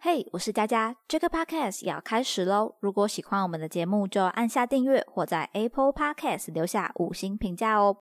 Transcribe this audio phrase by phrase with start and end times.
[0.00, 2.76] 嘿，我是佳佳，这个 podcast 要开始喽！
[2.78, 7.96] 如果喜欢我们的节目，就按下订阅或在 Apple Podcast 留下五星评价哦。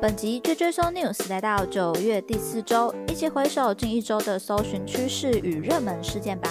[0.00, 6.48] 本集追追搜 news 来到九月第四周，一起回首近一周的搜寻趋势与热门事件吧。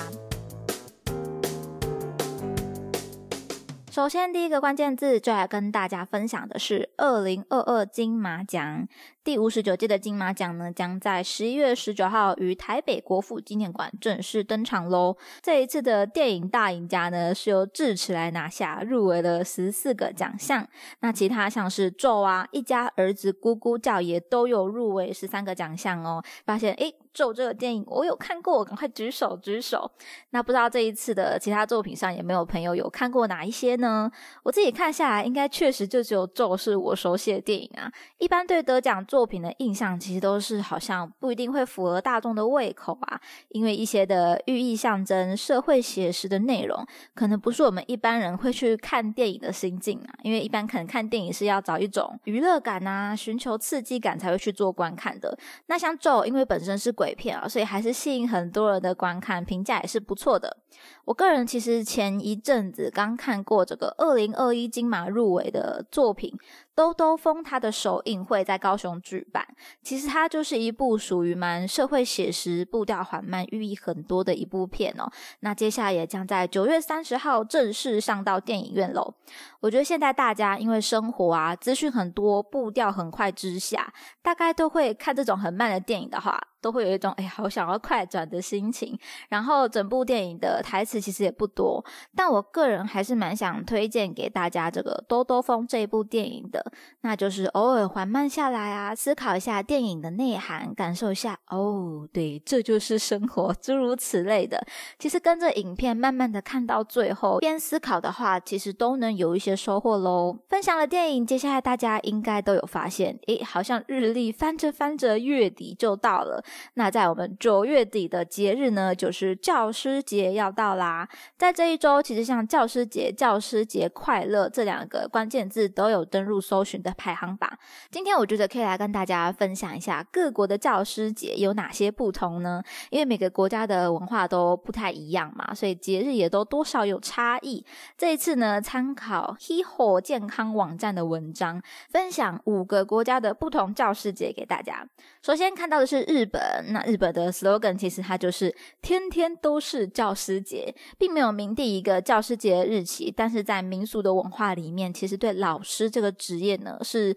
[3.90, 8.88] 首先，第一个关键字就来跟大家分享的是二零二二金马奖。
[9.28, 15.18] 第五十九届的金马奖呢，将在十一月十九号于台北国父纪念馆正式登场喽。
[15.42, 20.66] 这一次的电影大赢家呢，是由智齿来拿下，入围了十四个奖项。
[21.02, 26.24] 那其他像是咒啊，一家儿子、咕咕叫也都有入围十三个奖项哦。
[26.46, 29.92] 发现诶，咒这个电影我有看过，赶快举手举手。
[30.30, 34.10] 那不知道这一次的其他作品上有没有朋友有看过哪一些呢？
[34.44, 37.92] 我自己看下来，应该确实就只有咒是我熟悉的电影啊。
[38.20, 46.86] 一般对得奖作作品的印象，其实都是好像不一定会符合大众的胃口啊，因为一些的寓意象征、社会写实的内容，
[47.16, 50.14] 可能不是我们一般人会去看电影的心境啊。
[50.22, 55.36] 因为一般可能看电影是要找一种娱乐感啊，寻求刺激感才会去做观看的。
[55.66, 60.58] 那像咒，因为本身是鬼片啊，所以还是吸引很多人的观看，评价也是不错的。
[61.06, 66.32] 我个人其实前一阵子刚看过这个二零二一金马入围的作品。
[66.78, 69.44] 兜兜风，它的首映会在高雄举办。
[69.82, 75.12] 其实它就是一部属于蛮社会写实、步调缓慢、寓意很多的一部片哦。
[75.40, 79.16] 那接下来也将在九月三十号正式上到电影院喽。
[79.60, 83.92] 我觉得现在大家因为生活啊，资讯很多，步调很快之下，
[84.22, 86.40] 大概都会看这种很慢的电影的话。
[86.62, 88.98] 都会有一种哎，好想要快转的心情。
[89.30, 91.84] 然后整部电影的台词其实也不多，
[92.16, 96.72] 但我个人还是蛮想推荐给大家这个《兜兜风》这一部电影的。
[97.02, 104.66] 那就是偶尔缓慢下来啊，思考一下电影的内涵，感受一下哦，对，这就是生活，诸如此类的。
[105.00, 110.38] 其实跟着影片慢慢的看到最后，边思考的话，其实都能有一些收获喽。
[110.50, 116.44] 分享了电影，接下来大家应该都有发现，诶，好像日历翻着翻着，月底就到了。
[116.76, 121.08] 那在我们九月底的节日呢，就是教师节要到啦。
[121.38, 127.50] 在这一周，其实像教师节、教师节快乐这两个关键字都有登入搜寻的排行榜。
[127.90, 132.64] 今天我觉得可以来跟大家分享一下各国的教师节有哪些不同呢？
[132.90, 137.66] 因为每个国家的文化都不太一样嘛，所以节日也都多少有差异。
[137.98, 144.88] 这一次呢，参考 Heho 健康网站的文章，分享五个国家的不同教师节给大家。
[145.22, 146.37] 首先看到的是日本。
[146.70, 157.16] 那日本的 slogan 其实它就是天天都是教师节，并没有明定一个教师节日期，但是在民俗的文化里面，其实对老师这个职业呢是。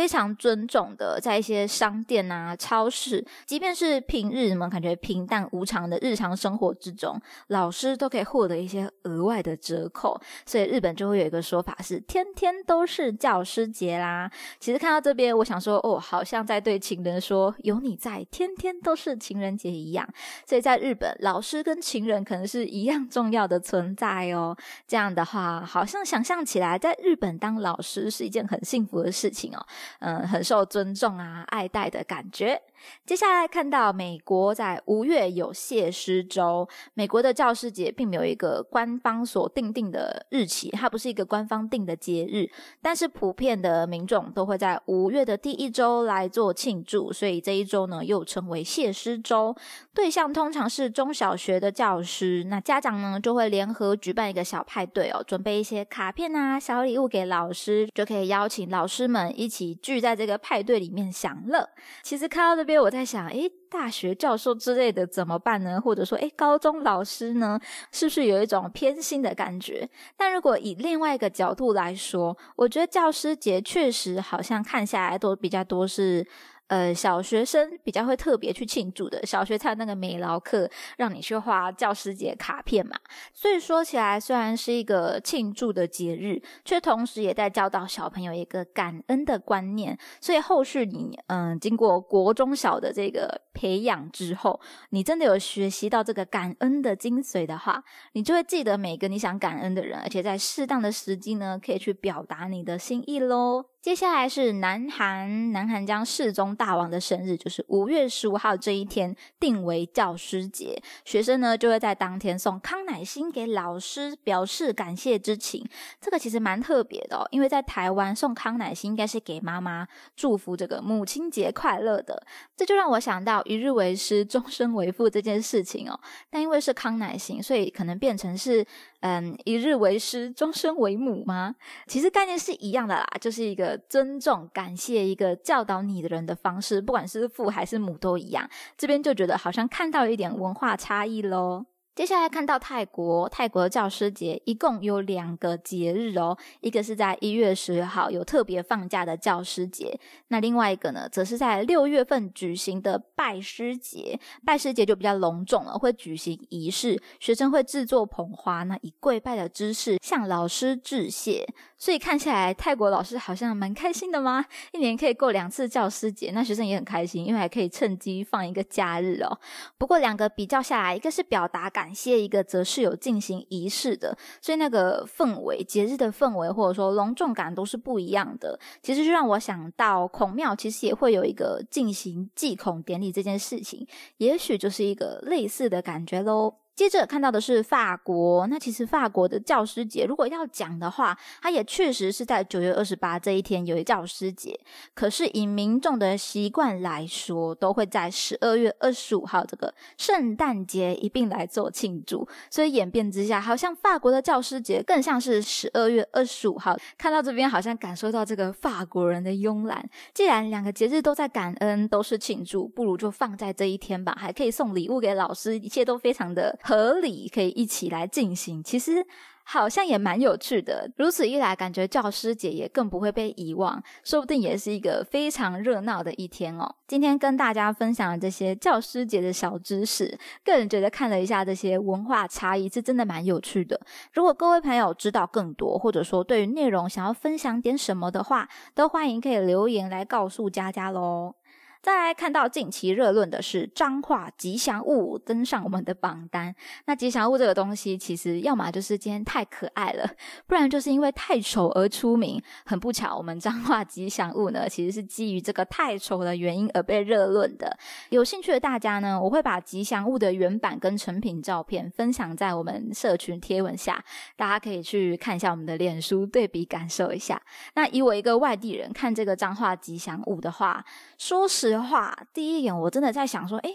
[0.00, 10.18] 非常尊重的，在一些商店啊、超市，即便是平日们感觉平淡无常的日常生活之中，老师都可以获得一些额外的折扣。
[10.46, 14.30] 所以日本就会有一个说法是“天天都是教师节啦”。
[14.58, 20.08] 其实看到这边，我想说，哦，好像在对情人说“有你在，天天都是情人节”一样。
[20.46, 24.56] 所以在日本，老师跟情人可能是一样重要的存在哦。
[24.88, 29.66] 这样的话，好像想象起来，在日本当老师是一件很幸福的事情哦。
[29.98, 32.62] 嗯，很受尊重啊，爱戴的感觉。
[33.06, 49.54] 接下来看到美国在五月有谢师周，美国的教师节并没有一个官方所定定的日期，它不是一个官方定的节日，但是普遍的民众都会在五月的第一周来做庆祝，所以这一周呢又称为谢师周。
[49.94, 61.68] 对象通常是中小学的教师，那家长呢就会联合举办一个小派对哦，准备一些卡片啊、小礼物给老师，就可以邀请老师们一起聚在这个派对里面享乐。
[62.02, 65.80] 其实看到这边我在想，诶，大学教授之类的怎么办呢？
[65.80, 67.58] 或者说，诶，高中老师呢，
[67.90, 69.88] 是不是有一种偏心的感觉？
[70.16, 76.26] 但如果以另外一个角度来说，我觉得教师节确实好像看下来都比较多是。
[76.70, 82.96] 呃，小学生比较会特别去庆祝的，小学才有那个美劳课，让你去画教师节卡片嘛。
[83.34, 89.98] 所以说起来，虽然是一个庆祝的节日，却同时也在教导小朋友一个感恩的观念。
[90.20, 94.60] 所以后续你，嗯，经过国中小的这个培养之后，
[94.90, 103.64] 你真的有学习到这个感恩的精髓的话，你就会记得每个你想感恩的人，而且在适当的时机呢，可以去表达你的心意喽。
[103.82, 115.66] 接下来是南韩，南韩将世宗大王的生日，就是五月十五号这一天定为教师节，学生呢就会在当天送康乃馨给老师，表示感谢之情。
[115.98, 122.22] 这个其实蛮特别的哦，因为在台湾送康乃馨应该是给妈妈祝福这个母亲节快乐的，
[122.54, 125.98] 这就让我想到一日为师，终身为父这件事情哦。
[126.28, 128.66] 但因为是康乃馨，所以可能变成是。
[129.00, 131.54] 嗯，一日为师，终身为母吗？
[131.86, 138.48] 其实概念是一样的啦，就是一个尊重、感谢一个教导你的人的方式，不管是父还是母都一样。
[138.76, 141.66] 这边就觉得好像看到一点文化差异喽。
[141.92, 149.98] 接下来看到泰国，泰国的教师节一共有两个节日哦，一个是在一月十号有特别放假的教师节，
[150.28, 154.18] 那另外一个呢，则是在六月份举行的拜师节。
[154.46, 161.46] 拜师节就比较隆重了，会举行仪式，学生会制作捧花，那以跪拜的姿势向老师致谢。
[161.76, 164.44] 所以看起来泰国老师好像蛮开心的吗？
[164.72, 169.38] 一年可以过两次教师节，那学生也很开心，因为还可以趁机放一个假日哦。
[169.76, 171.79] 不过两个比较下来，一个是表达感。
[171.80, 178.60] 感谢一个则是有进行仪式的，所以那个氛围、节日的氛围或者说隆重感都是不一样的。
[178.82, 183.86] 其实就让我想到孔庙其实也会有一个进行祭孔典礼这件事情，
[184.18, 186.59] 也许就是一个类似的感觉喽。
[186.76, 194.58] 接着看到的是法国，那其实法国的教师节，如果要讲的话，它也确实是在九月二十八这一天有一教师节。
[194.94, 202.26] 可是以民众的习惯来说，都会在十二月二十五号这个圣诞节一并来做庆祝。
[202.50, 206.74] 所以演变之下，好像法国的教师节更像是十二月二十五号。
[206.96, 209.86] 看到这边，好像感受到这个法国人的慵懒。
[210.14, 216.58] 既然两个节日都在感恩，都是庆祝，不如就放在这一天吧，还可以送礼物给老师，一切都非常的。
[216.62, 219.06] 合理可以一起来进行，其实
[219.44, 220.88] 好像也蛮有趣的。
[220.96, 226.76] 如此一来，感觉教师节也更不会被遗忘，说不定也是一个非常热闹的一天哦。
[226.86, 233.80] 今天跟大家分享这些教师节的小知识，个人觉得看了一下这些文化差异，是真的蛮有趣的。
[234.12, 241.34] 如果各位朋友知道更多，或者说对于内容想要分享点什么的话，都欢迎可以留言来告诉佳佳喽。
[241.82, 246.54] 再来看到近期热论的是彰化吉祥物登上我们的榜单。
[246.84, 250.06] 那吉祥物这个东西，其实要么就是今天太可爱了，
[250.46, 252.38] 不然就是因为太丑而出名。
[252.66, 257.74] 很不巧，我们彰化吉祥物呢，其实是基于这个太丑的原因而被热论的。
[258.10, 264.04] 有兴趣的大家呢，我会把吉祥物的原版跟成品照片分享在我们社群贴文下，
[264.36, 267.40] 大家可以去看一下我们的脸书对比感受一下。
[267.74, 270.84] 那以我一个外地人看这个彰化吉祥物的话，
[271.16, 271.69] 说实。
[271.70, 273.70] 的话，第一眼我真的在想说，哎。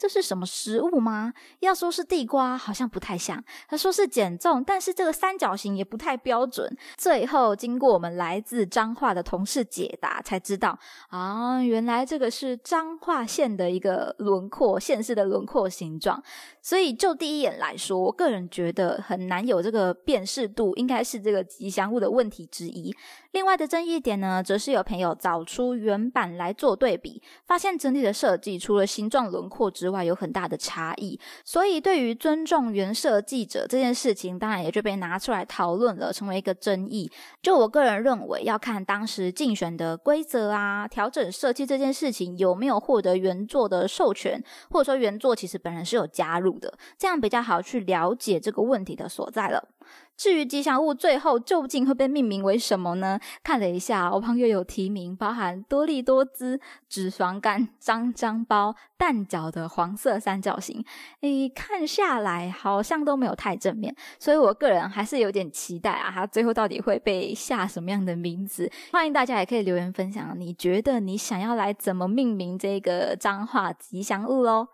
[0.00, 1.32] 这是什么食物吗？
[1.58, 3.42] 要说是地瓜，好像不太像。
[3.66, 6.72] 他说是减重，但是这个三角形也不太标准。
[6.96, 10.78] 最后经过我们来自彰化的同事解答，才知道
[11.08, 16.22] 啊，原来这个是彰化县的一个轮廓，县市的轮廓形状。
[16.62, 22.94] 所以就第一眼来说，我个人觉得很难有这个辨识度，应该是这个吉祥物的问题之一。
[23.38, 37.08] 另外的争议点呢，则是有朋友找出原版来做对比，发现整体的设计除了形状轮廓之外有很大的差异，所以对于尊重原设计者这件事情，当然也就被拿出来讨论了，成为一个争议。
[37.40, 49.68] 就我个人认为，要看当时竞选的规则啊，调整设计这件事情有没有获得原作的授权，或者说原作其实本人是有加入的，这样比较好去了解这个问题的所在了。
[50.16, 53.20] 至于吉祥物最后究竟会被命名为什么呢？
[53.44, 56.58] 看了一下，我朋友有提名，包含多利多姿、
[56.88, 60.84] 脂肪肝、张张包、蛋饺的黄色三角形。
[61.20, 68.68] 诶，看下来好像都没有太正面，所以我个人还是有点期待啊，它最后到底会被下什么样的名字？
[68.90, 74.66] 欢迎大家也可以留言分享，你觉得你想要来怎么命名这个脏话吉祥物喽？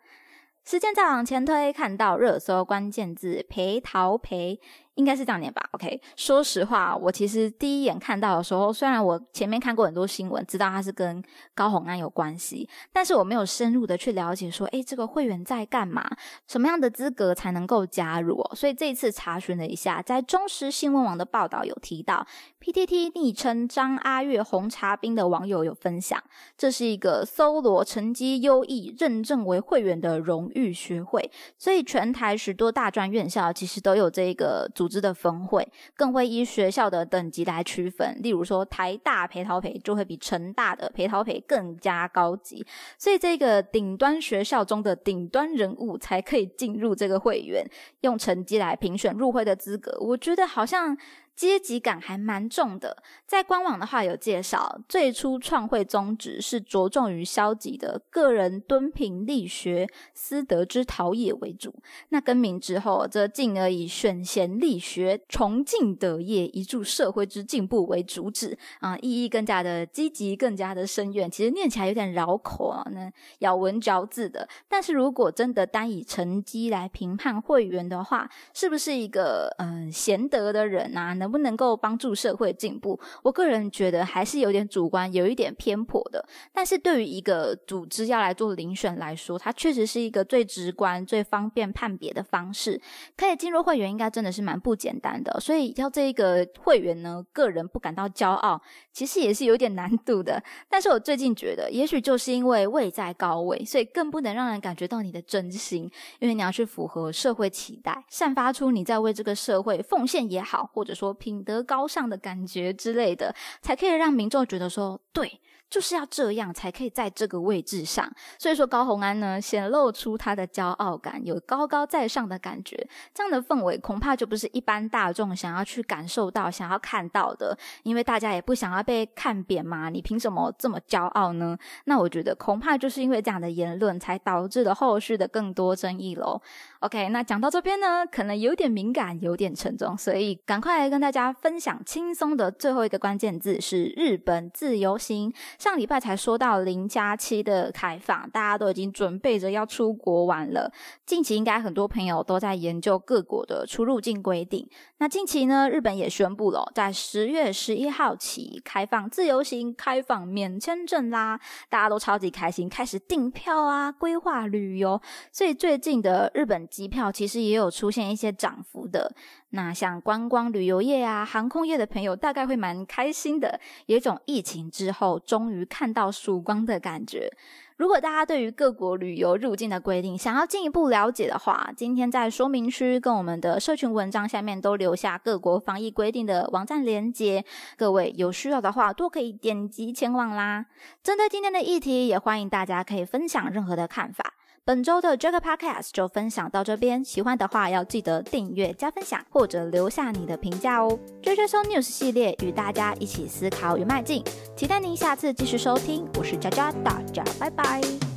[0.67, 4.59] 时间再往前推，看到热搜关键字“陪逃陪”。
[4.95, 6.01] 应该是这样念吧，OK。
[6.17, 11.23] 说实话，我其实第一眼看到的时候，虽然我前面看过很多新闻，知道它是跟
[11.55, 16.09] 高红安有关系，但是我没有深入的去了解说，诶，这个会员在干嘛？
[16.47, 18.41] 什么样的资格才能够加入？
[18.41, 22.27] 哦所以这一次查询了一下，在中时新闻网的报道有提到
[22.61, 26.23] ，PTT 昵称张阿月红茶冰的网友有分享，
[26.57, 38.15] 这是一个搜罗成绩优异认证为会员的荣誉学会，所以全台许多大专院校其实都有这个组组织的分会，更会依学校的等级来区分。
[38.21, 42.67] 例如说，台大陪陶培就会比成大的陪陶培更加高级，
[42.99, 47.67] 所以这个顶端学校中的顶端人物才可以进入这个会员，
[48.03, 49.97] 用成绩来评选入会的资格。
[50.01, 50.95] 我觉得好像。
[51.37, 53.03] 阶级感还蛮重的。
[53.27, 61.75] 在官网的话有介绍，最初创会宗旨是着重于消极的个人敦品力学、私德之陶冶为主。
[62.11, 71.31] 那更名之后，则进而以选贤力学、崇敬德业、以助社会之进步为主旨啊，意义更加的积极，更加的深远。
[71.31, 73.11] 其实念起来有点绕口啊，那
[73.41, 74.49] 咬文嚼字的。
[74.69, 81.15] 但是如果真的单以成绩来评判会员的话，是不是一个嗯贤德的人啊？
[81.25, 83.01] 能不能够帮助社会进步？
[83.23, 86.23] 我个人觉得还是有点主观，有一点偏颇的。
[86.53, 92.79] 但是对于一个组织要来做遴选来说，它确实是一个最直观、最方便判别的方式。
[93.17, 95.41] 可以进入会员，应该真的是蛮不简单的。
[95.41, 98.61] 所以要这一个会员呢，个人不感到骄傲，
[98.93, 100.43] 其实也是有点难度的。
[100.69, 115.41] 但是我最近觉得，也许就是因为位在高位，所以更不能让人感觉到你的真心，因为你要去符合社会期待，散发出你在为这个社会奉献也好，或者说品德高尚的感觉之类的，才可以让民众觉得说对。
[115.75, 131.59] 就是要这样才可以在这个位置上，所以说高红安呢显露出他的骄傲感，有高高在上的感觉，这样的氛围恐怕就不是一般大众想要去感受到、想要看到的，因为大家也不想要被看扁嘛，你凭什么这么骄傲呢？
[131.87, 136.41] 那我觉得恐怕就是因为这样的言论，才导致了后续的更多争议喽。
[136.79, 145.35] OK，那讲到这边呢，可能有点敏感，有点沉重，所以赶快来跟大家分享轻松的最后一个关键字是日本自由行。
[145.65, 150.71] 上礼拜才说到零加七的开放，大家都已经准备着要出国玩了。
[151.07, 154.69] 近期应该很多朋友都在研究各国的出入境规定。
[154.99, 161.41] 那近期呢，日本也宣布了，在十月十一号起开放自由行，开放免签证啦，
[161.71, 165.01] 大家都超级开心，开始订票啊，规划旅游。
[165.33, 169.15] 所以最近的日本机票其实也有出现一些涨幅的。
[169.51, 177.31] 那像观光旅游业啊、航空业的朋友，大概会蛮开心的，有一种疫情之后终于于看到曙光的感觉。
[177.77, 187.45] 如果大家对于各国旅游入境的规定想要进一步了解的话，今天在说明区跟我们的社群文章下面都留下各国防疫规定的网站链接，
[187.77, 190.67] 各位有需要的话都可以点击前往啦。
[191.03, 194.34] 针对今天的议题，也欢迎大家可以分享任何的看法。
[194.67, 200.99] 本周的 Jack Podcast 就分享到这边，喜欢的话要记得订阅、加分享或者留下你的评价哦。
[201.23, 204.25] 追追搜 News 系列与大家一起思考与迈进，
[204.57, 206.09] 期待您下次继续收听。
[206.19, 208.14] 我是佳佳，大家拜拜。